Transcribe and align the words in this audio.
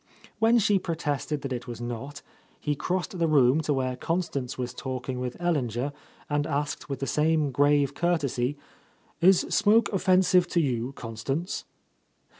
When 0.39 0.57
she 0.57 0.79
protested 0.79 1.41
that 1.43 1.53
it 1.53 1.67
was 1.67 1.79
not, 1.79 2.23
he 2.59 2.73
crossed 2.73 3.19
the 3.19 3.27
room 3.27 3.61
to 3.61 3.71
where 3.75 3.95
Constance 3.95 4.57
was 4.57 4.73
talking 4.73 5.19
with 5.19 5.37
Ellinger 5.39 5.93
and 6.27 6.47
asked 6.47 6.89
with 6.89 6.97
the 7.01 7.05
same 7.05 7.51
grav« 7.51 7.93
courtesy, 7.93 8.57
"Is 9.21 9.41
smoke 9.49 9.93
offensive 9.93 10.47
to 10.47 10.59
you, 10.59 10.93
Constance?" 10.93 11.65